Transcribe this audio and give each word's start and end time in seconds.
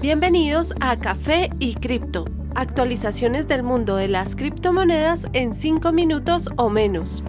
Bienvenidos 0.00 0.74
a 0.80 0.98
Café 0.98 1.50
y 1.58 1.74
Cripto, 1.74 2.24
actualizaciones 2.54 3.48
del 3.48 3.62
mundo 3.62 3.96
de 3.96 4.08
las 4.08 4.34
criptomonedas 4.34 5.26
en 5.34 5.52
5 5.52 5.92
minutos 5.92 6.48
o 6.56 6.70
menos. 6.70 7.22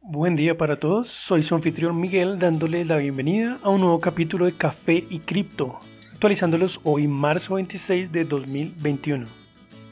Buen 0.00 0.34
día 0.34 0.58
para 0.58 0.80
todos, 0.80 1.08
soy 1.08 1.44
su 1.44 1.54
anfitrión 1.54 2.00
Miguel 2.00 2.40
dándoles 2.40 2.88
la 2.88 2.96
bienvenida 2.96 3.56
a 3.62 3.70
un 3.70 3.82
nuevo 3.82 4.00
capítulo 4.00 4.46
de 4.46 4.54
Café 4.54 5.04
y 5.08 5.20
Cripto, 5.20 5.78
actualizándolos 6.12 6.80
hoy 6.82 7.06
marzo 7.06 7.54
26 7.54 8.10
de 8.10 8.24
2021. 8.24 9.26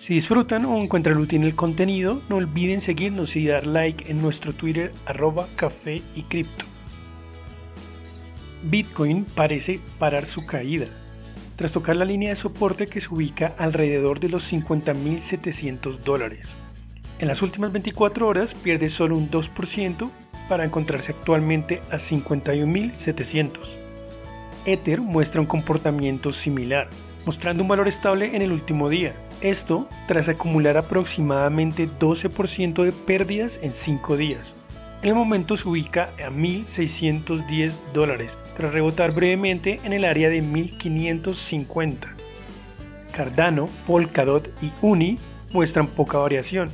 Si 0.00 0.14
disfrutan 0.14 0.64
o 0.64 0.76
encuentran 0.78 1.18
útil 1.18 1.44
el 1.44 1.54
contenido, 1.54 2.20
no 2.28 2.36
olviden 2.36 2.80
seguirnos 2.80 3.36
y 3.36 3.46
dar 3.46 3.64
like 3.64 4.10
en 4.10 4.20
nuestro 4.20 4.52
Twitter 4.52 4.90
arroba 5.06 5.46
café 5.54 6.02
y 6.16 6.22
cripto. 6.22 6.64
Bitcoin 8.68 9.24
parece 9.24 9.78
parar 9.98 10.26
su 10.26 10.44
caída, 10.44 10.86
tras 11.54 11.70
tocar 11.70 11.96
la 11.96 12.04
línea 12.04 12.30
de 12.30 12.36
soporte 12.36 12.88
que 12.88 13.00
se 13.00 13.08
ubica 13.08 13.54
alrededor 13.58 14.18
de 14.18 14.28
los 14.28 14.52
50.700 14.52 15.98
dólares. 15.98 16.48
En 17.20 17.28
las 17.28 17.42
últimas 17.42 17.72
24 17.72 18.26
horas 18.26 18.54
pierde 18.54 18.88
solo 18.88 19.16
un 19.16 19.30
2% 19.30 20.10
para 20.48 20.64
encontrarse 20.64 21.12
actualmente 21.12 21.80
a 21.90 21.96
51.700. 21.96 23.50
Ether 24.66 25.00
muestra 25.00 25.40
un 25.40 25.46
comportamiento 25.46 26.32
similar, 26.32 26.88
mostrando 27.24 27.62
un 27.62 27.68
valor 27.68 27.86
estable 27.86 28.34
en 28.34 28.42
el 28.42 28.50
último 28.50 28.88
día. 28.88 29.14
Esto 29.42 29.88
tras 30.08 30.28
acumular 30.28 30.76
aproximadamente 30.76 31.88
12% 31.88 32.82
de 32.82 32.92
pérdidas 32.92 33.60
en 33.62 33.70
5 33.70 34.16
días. 34.16 34.55
En 35.06 35.10
el 35.10 35.18
momento 35.18 35.56
se 35.56 35.68
ubica 35.68 36.08
a 36.18 36.30
1.610 36.30 37.70
dólares, 37.94 38.32
tras 38.56 38.72
rebotar 38.72 39.12
brevemente 39.12 39.78
en 39.84 39.92
el 39.92 40.04
área 40.04 40.28
de 40.28 40.40
1550. 40.40 42.08
Cardano, 43.12 43.68
Polkadot 43.86 44.50
y 44.60 44.72
Uni 44.82 45.16
muestran 45.52 45.86
poca 45.86 46.18
variación, 46.18 46.70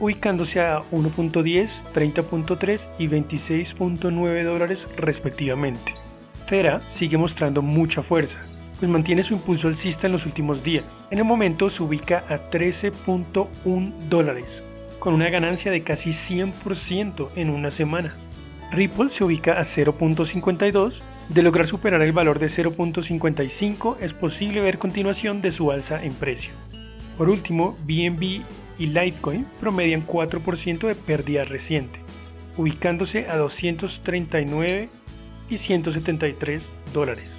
ubicándose 0.00 0.60
a 0.60 0.82
1.10, 0.92 1.68
30.3 1.94 2.80
y 2.98 3.08
26.9 3.08 4.44
dólares 4.44 4.86
respectivamente. 4.98 5.94
Terra 6.46 6.82
sigue 6.92 7.16
mostrando 7.16 7.62
mucha 7.62 8.02
fuerza, 8.02 8.36
pues 8.78 8.90
mantiene 8.90 9.22
su 9.22 9.32
impulso 9.32 9.68
alcista 9.68 10.08
en 10.08 10.12
los 10.12 10.26
últimos 10.26 10.62
días. 10.62 10.84
En 11.10 11.20
el 11.20 11.24
momento 11.24 11.70
se 11.70 11.82
ubica 11.82 12.22
a 12.28 12.50
13.1 12.50 13.92
dólares, 14.10 14.62
con 14.98 15.14
una 15.14 15.30
ganancia 15.30 15.70
de 15.70 15.82
casi 15.82 16.10
100% 16.10 17.28
en 17.36 17.50
una 17.50 17.70
semana. 17.70 18.14
Ripple 18.72 19.10
se 19.10 19.24
ubica 19.24 19.52
a 19.52 19.62
0.52. 19.62 21.00
De 21.28 21.42
lograr 21.42 21.66
superar 21.66 22.02
el 22.02 22.12
valor 22.12 22.38
de 22.38 22.46
0.55 22.46 23.96
es 24.00 24.12
posible 24.12 24.60
ver 24.60 24.78
continuación 24.78 25.42
de 25.42 25.50
su 25.50 25.72
alza 25.72 26.02
en 26.04 26.14
precio. 26.14 26.52
Por 27.18 27.28
último, 27.28 27.76
BNB 27.84 28.42
y 28.78 28.86
Litecoin 28.86 29.46
promedian 29.60 30.06
4% 30.06 30.86
de 30.86 30.94
pérdida 30.94 31.44
reciente, 31.44 31.98
ubicándose 32.56 33.28
a 33.28 33.36
239 33.36 34.88
y 35.48 35.58
173 35.58 36.62
dólares. 36.92 37.30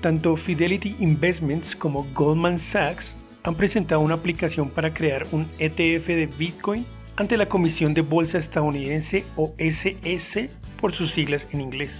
Tanto 0.00 0.36
Fidelity 0.36 0.94
Investments 1.00 1.74
como 1.74 2.06
Goldman 2.14 2.58
Sachs 2.58 3.15
han 3.46 3.54
presentado 3.54 4.00
una 4.00 4.16
aplicación 4.16 4.70
para 4.70 4.92
crear 4.92 5.24
un 5.30 5.48
ETF 5.60 6.08
de 6.08 6.28
Bitcoin 6.36 6.84
ante 7.14 7.36
la 7.36 7.46
Comisión 7.46 7.94
de 7.94 8.00
Bolsa 8.00 8.38
Estadounidense 8.38 9.24
o 9.36 9.54
SS 9.56 10.50
por 10.80 10.92
sus 10.92 11.12
siglas 11.12 11.46
en 11.52 11.60
inglés. 11.60 11.92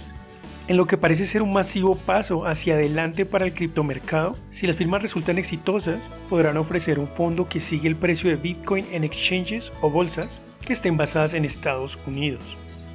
En 0.67 0.75
lo 0.75 0.85
que 0.85 0.97
parece 0.97 1.25
ser 1.25 1.41
un 1.41 1.53
masivo 1.53 1.95
paso 1.95 2.45
hacia 2.45 2.73
adelante 2.73 3.25
para 3.25 3.45
el 3.45 3.53
criptomercado, 3.53 4.35
si 4.51 4.67
las 4.67 4.75
firmas 4.75 5.01
resultan 5.01 5.37
exitosas, 5.37 6.01
podrán 6.29 6.57
ofrecer 6.57 6.99
un 6.99 7.07
fondo 7.07 7.47
que 7.47 7.61
sigue 7.61 7.87
el 7.87 7.95
precio 7.95 8.29
de 8.29 8.35
Bitcoin 8.35 8.85
en 8.91 9.05
exchanges 9.05 9.71
o 9.81 9.89
bolsas 9.89 10.27
que 10.65 10.73
estén 10.73 10.97
basadas 10.97 11.33
en 11.33 11.45
Estados 11.45 11.97
Unidos. 12.05 12.41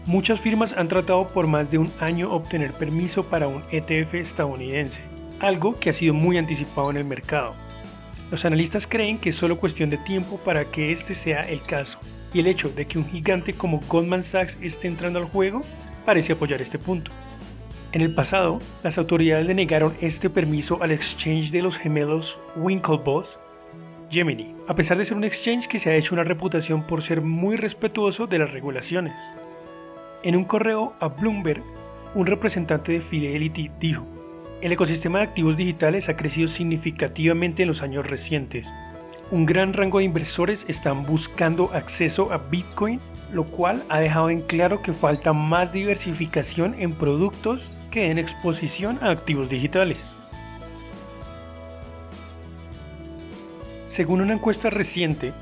Muchas 0.04 0.42
firmas 0.42 0.76
han 0.76 0.88
tratado 0.88 1.24
por 1.24 1.46
más 1.46 1.70
de 1.70 1.78
un 1.78 1.90
año 2.00 2.30
obtener 2.30 2.72
permiso 2.72 3.24
para 3.24 3.48
un 3.48 3.62
ETF 3.70 4.12
estadounidense, 4.14 5.00
algo 5.40 5.80
que 5.80 5.88
ha 5.88 5.94
sido 5.94 6.12
muy 6.12 6.36
anticipado 6.36 6.90
en 6.90 6.98
el 6.98 7.06
mercado. 7.06 7.54
Los 8.32 8.46
analistas 8.46 8.86
creen 8.86 9.18
que 9.18 9.28
es 9.28 9.36
solo 9.36 9.58
cuestión 9.60 9.90
de 9.90 9.98
tiempo 9.98 10.38
para 10.38 10.64
que 10.64 10.90
este 10.90 11.14
sea 11.14 11.42
el 11.42 11.60
caso, 11.60 11.98
y 12.32 12.40
el 12.40 12.46
hecho 12.46 12.70
de 12.70 12.86
que 12.86 12.98
un 12.98 13.06
gigante 13.06 13.52
como 13.52 13.78
Goldman 13.86 14.22
Sachs 14.22 14.56
esté 14.62 14.88
entrando 14.88 15.18
al 15.18 15.26
juego 15.26 15.60
parece 16.06 16.32
apoyar 16.32 16.62
este 16.62 16.78
punto. 16.78 17.10
En 17.92 18.00
el 18.00 18.14
pasado, 18.14 18.58
las 18.82 18.96
autoridades 18.96 19.46
le 19.46 19.52
negaron 19.52 19.94
este 20.00 20.30
permiso 20.30 20.82
al 20.82 20.92
exchange 20.92 21.50
de 21.50 21.60
los 21.60 21.76
gemelos 21.76 22.38
Winklevoss, 22.56 23.38
Gemini, 24.10 24.54
a 24.66 24.74
pesar 24.74 24.96
de 24.96 25.04
ser 25.04 25.18
un 25.18 25.24
exchange 25.24 25.68
que 25.68 25.78
se 25.78 25.90
ha 25.90 25.94
hecho 25.94 26.14
una 26.14 26.24
reputación 26.24 26.86
por 26.86 27.02
ser 27.02 27.20
muy 27.20 27.56
respetuoso 27.56 28.26
de 28.26 28.38
las 28.38 28.50
regulaciones. 28.50 29.12
En 30.22 30.36
un 30.36 30.46
correo 30.46 30.94
a 31.00 31.08
Bloomberg, 31.08 31.62
un 32.14 32.24
representante 32.24 32.92
de 32.92 33.00
Fidelity 33.02 33.70
dijo, 33.78 34.06
el 34.62 34.70
ecosistema 34.70 35.18
de 35.18 35.24
activos 35.24 35.56
digitales 35.56 36.08
ha 36.08 36.16
crecido 36.16 36.46
significativamente 36.46 37.62
en 37.62 37.68
los 37.68 37.82
años 37.82 38.06
recientes. 38.06 38.64
Un 39.32 39.44
gran 39.44 39.72
rango 39.72 39.98
de 39.98 40.04
inversores 40.04 40.64
están 40.68 41.04
buscando 41.04 41.70
acceso 41.74 42.32
a 42.32 42.38
Bitcoin, 42.38 43.00
lo 43.32 43.42
cual 43.44 43.82
ha 43.88 43.98
dejado 43.98 44.30
en 44.30 44.40
claro 44.42 44.80
que 44.80 44.92
falta 44.92 45.32
más 45.32 45.72
diversificación 45.72 46.76
en 46.78 46.92
productos 46.92 47.60
que 47.90 48.06
den 48.06 48.18
exposición 48.18 48.98
a 49.02 49.10
activos 49.10 49.48
digitales. 49.48 49.98
Según 53.88 54.20
una 54.20 54.34
encuesta 54.34 54.70
reciente, 54.70 55.32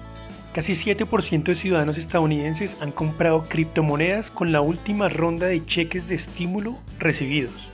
casi 0.55 0.73
7% 0.73 1.45
de 1.45 1.55
ciudadanos 1.55 1.99
estadounidenses 1.99 2.77
han 2.81 2.91
comprado 2.91 3.45
criptomonedas 3.45 4.31
con 4.31 4.51
la 4.51 4.63
última 4.63 5.09
ronda 5.09 5.47
de 5.47 5.65
cheques 5.65 6.09
de 6.09 6.15
estímulo 6.15 6.79
recibidos. 6.99 7.70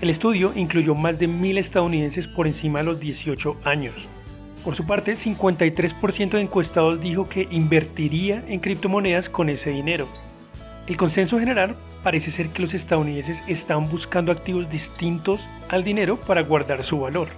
El 0.00 0.08
estudio 0.08 0.52
incluyó 0.56 0.94
más 0.94 1.18
de 1.18 1.26
mil 1.26 1.58
estadounidenses 1.58 2.26
por 2.26 2.46
encima 2.46 2.78
de 2.78 2.86
los 2.86 3.00
18 3.00 3.56
años. 3.64 3.94
Por 4.64 4.74
su 4.74 4.86
parte, 4.86 5.12
53% 5.12 6.30
de 6.30 6.40
encuestados 6.40 7.00
dijo 7.00 7.28
que 7.28 7.48
invertiría 7.50 8.42
en 8.48 8.60
criptomonedas 8.60 9.28
con 9.28 9.50
ese 9.50 9.70
dinero. 9.70 10.08
El 10.86 10.96
consenso 10.96 11.38
general 11.38 11.76
parece 12.02 12.30
ser 12.30 12.48
que 12.48 12.62
los 12.62 12.72
estadounidenses 12.72 13.42
están 13.46 13.90
buscando 13.90 14.32
activos 14.32 14.70
distintos 14.70 15.40
al 15.68 15.84
dinero 15.84 16.16
para 16.16 16.42
guardar 16.42 16.82
su 16.82 17.00
valor. 17.00 17.28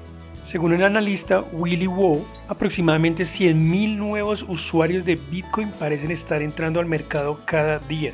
Según 0.51 0.73
el 0.73 0.85
analista 0.85 1.45
Willy 1.53 1.89
Wu, 1.89 2.25
aproximadamente 2.47 3.25
100.000 3.25 3.97
nuevos 3.97 4.45
usuarios 4.47 5.05
de 5.05 5.19
Bitcoin 5.31 5.71
parecen 5.71 6.13
estar 6.13 6.43
entrando 6.43 6.79
al 6.79 6.87
mercado 6.87 7.41
cada 7.45 7.79
día. 7.81 8.13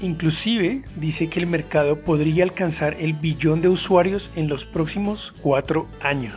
Inclusive 0.00 0.82
dice 0.96 1.28
que 1.28 1.40
el 1.40 1.46
mercado 1.46 1.96
podría 1.96 2.44
alcanzar 2.44 2.96
el 3.00 3.14
billón 3.14 3.62
de 3.62 3.68
usuarios 3.68 4.30
en 4.36 4.48
los 4.48 4.64
próximos 4.64 5.32
cuatro 5.40 5.86
años. 6.00 6.34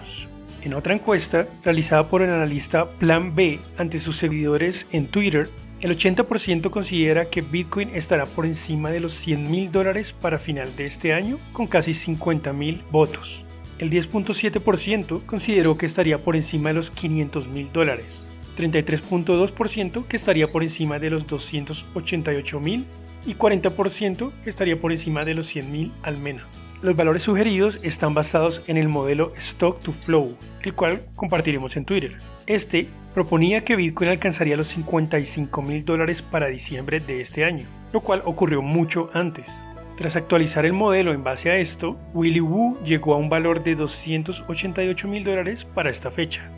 En 0.63 0.73
otra 0.73 0.93
encuesta 0.93 1.47
realizada 1.63 2.07
por 2.07 2.21
el 2.21 2.29
analista 2.29 2.85
Plan 2.85 3.35
B 3.35 3.59
ante 3.77 3.99
sus 3.99 4.17
seguidores 4.17 4.85
en 4.91 5.07
Twitter, 5.07 5.49
el 5.81 5.97
80% 5.97 6.69
considera 6.69 7.25
que 7.25 7.41
Bitcoin 7.41 7.89
estará 7.93 8.25
por 8.25 8.45
encima 8.45 8.91
de 8.91 8.99
los 8.99 9.13
100 9.13 9.49
mil 9.49 9.71
dólares 9.71 10.13
para 10.13 10.37
final 10.37 10.75
de 10.75 10.85
este 10.85 11.13
año 11.13 11.37
con 11.53 11.67
casi 11.67 11.93
50 11.93 12.51
mil 12.51 12.81
votos. 12.91 13.43
El 13.77 13.89
10.7% 13.89 15.25
consideró 15.25 15.77
que 15.77 15.85
estaría 15.85 16.17
por 16.17 16.35
encima 16.35 16.69
de 16.69 16.75
los 16.75 16.91
500 16.91 17.47
mil 17.47 17.71
dólares. 17.71 18.07
33.2% 18.57 20.05
que 20.05 20.17
estaría 20.17 20.51
por 20.51 20.63
encima 20.63 20.99
de 20.99 21.09
los 21.09 21.25
288 21.27 22.59
mil 22.59 22.85
y 23.29 23.35
40% 23.35 24.31
estaría 24.45 24.75
por 24.75 24.91
encima 24.91 25.23
de 25.23 25.35
los 25.35 25.55
100.000 25.55 25.91
al 26.01 26.17
menos. 26.17 26.43
Los 26.81 26.95
valores 26.95 27.23
sugeridos 27.23 27.79
están 27.83 28.15
basados 28.15 28.63
en 28.65 28.77
el 28.77 28.89
modelo 28.89 29.33
Stock 29.37 29.79
to 29.81 29.91
Flow, 29.91 30.35
el 30.63 30.73
cual 30.73 31.01
compartiremos 31.15 31.77
en 31.77 31.85
Twitter. 31.85 32.17
Este 32.47 32.87
proponía 33.13 33.63
que 33.63 33.75
Bitcoin 33.75 34.09
alcanzaría 34.09 34.57
los 34.57 34.69
55 34.69 35.61
mil 35.61 35.85
dólares 35.85 36.23
para 36.23 36.47
diciembre 36.47 36.99
de 36.99 37.21
este 37.21 37.45
año, 37.45 37.65
lo 37.93 38.01
cual 38.01 38.21
ocurrió 38.25 38.63
mucho 38.63 39.11
antes. 39.13 39.45
Tras 39.97 40.15
actualizar 40.15 40.65
el 40.65 40.73
modelo 40.73 41.13
en 41.13 41.23
base 41.23 41.51
a 41.51 41.57
esto, 41.57 41.99
Willy 42.13 42.39
Wu 42.39 42.79
llegó 42.83 43.13
a 43.13 43.17
un 43.17 43.29
valor 43.29 43.63
de 43.63 43.75
288 43.75 45.07
mil 45.07 45.23
dólares 45.23 45.65
para 45.65 45.91
esta 45.91 46.09
fecha. 46.09 46.49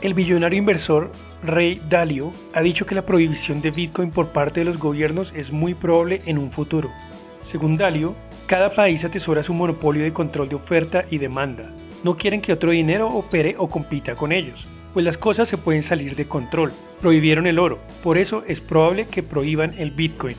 El 0.00 0.14
billonario 0.14 0.60
inversor 0.60 1.10
Ray 1.42 1.80
Dalio 1.88 2.32
ha 2.54 2.62
dicho 2.62 2.86
que 2.86 2.94
la 2.94 3.02
prohibición 3.02 3.60
de 3.60 3.72
Bitcoin 3.72 4.12
por 4.12 4.28
parte 4.28 4.60
de 4.60 4.64
los 4.64 4.78
gobiernos 4.78 5.34
es 5.34 5.50
muy 5.50 5.74
probable 5.74 6.22
en 6.24 6.38
un 6.38 6.52
futuro. 6.52 6.88
Según 7.50 7.76
Dalio, 7.76 8.14
cada 8.46 8.72
país 8.72 9.04
atesora 9.04 9.42
su 9.42 9.52
monopolio 9.54 10.04
de 10.04 10.12
control 10.12 10.48
de 10.48 10.54
oferta 10.54 11.04
y 11.10 11.18
demanda. 11.18 11.68
No 12.04 12.16
quieren 12.16 12.40
que 12.40 12.52
otro 12.52 12.70
dinero 12.70 13.08
opere 13.08 13.56
o 13.58 13.68
compita 13.68 14.14
con 14.14 14.30
ellos, 14.30 14.64
pues 14.94 15.04
las 15.04 15.18
cosas 15.18 15.48
se 15.48 15.58
pueden 15.58 15.82
salir 15.82 16.14
de 16.14 16.28
control. 16.28 16.72
Prohibieron 17.00 17.48
el 17.48 17.58
oro, 17.58 17.80
por 18.04 18.18
eso 18.18 18.44
es 18.46 18.60
probable 18.60 19.06
que 19.06 19.24
prohíban 19.24 19.74
el 19.78 19.90
Bitcoin. 19.90 20.36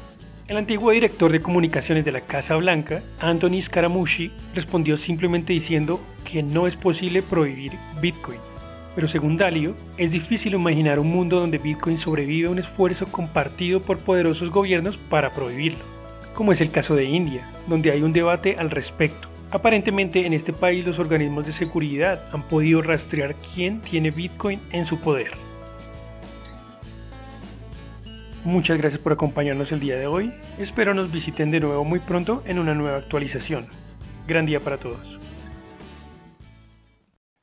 El 0.47 0.55
antiguo 0.55 0.91
director 0.91 1.33
de 1.33 1.41
comunicaciones 1.41 2.05
de 2.05 2.13
la 2.13 2.21
Casa 2.21 2.55
Blanca, 2.55 3.01
Anthony 3.19 3.61
Scaramucci, 3.61 4.31
respondió 4.55 4.95
simplemente 4.95 5.51
diciendo 5.51 5.99
que 6.23 6.43
no 6.43 6.65
es 6.65 6.77
posible 6.77 7.21
prohibir 7.21 7.73
Bitcoin. 8.01 8.48
Pero 8.99 9.07
según 9.07 9.37
Dalio, 9.37 9.75
es 9.95 10.11
difícil 10.11 10.55
imaginar 10.55 10.99
un 10.99 11.07
mundo 11.07 11.39
donde 11.39 11.57
Bitcoin 11.57 11.97
sobrevive 11.97 12.49
a 12.49 12.51
un 12.51 12.59
esfuerzo 12.59 13.05
compartido 13.05 13.81
por 13.81 13.97
poderosos 13.97 14.49
gobiernos 14.49 14.97
para 14.97 15.31
prohibirlo, 15.31 15.79
como 16.33 16.51
es 16.51 16.59
el 16.59 16.69
caso 16.69 16.97
de 16.97 17.05
India, 17.05 17.47
donde 17.67 17.91
hay 17.91 18.01
un 18.01 18.11
debate 18.11 18.57
al 18.59 18.69
respecto. 18.69 19.29
Aparentemente 19.51 20.25
en 20.25 20.33
este 20.33 20.51
país 20.51 20.85
los 20.85 20.99
organismos 20.99 21.47
de 21.47 21.53
seguridad 21.53 22.21
han 22.33 22.43
podido 22.43 22.81
rastrear 22.81 23.35
quién 23.55 23.79
tiene 23.79 24.11
Bitcoin 24.11 24.59
en 24.73 24.83
su 24.83 24.99
poder. 24.99 25.31
Muchas 28.43 28.79
gracias 28.79 28.99
por 29.01 29.13
acompañarnos 29.13 29.71
el 29.71 29.79
día 29.79 29.95
de 29.95 30.07
hoy. 30.07 30.33
Espero 30.57 30.93
nos 30.93 31.09
visiten 31.09 31.51
de 31.51 31.61
nuevo 31.61 31.85
muy 31.85 31.99
pronto 31.99 32.43
en 32.45 32.59
una 32.59 32.73
nueva 32.73 32.97
actualización. 32.97 33.65
Gran 34.27 34.45
día 34.45 34.59
para 34.59 34.75
todos. 34.75 35.19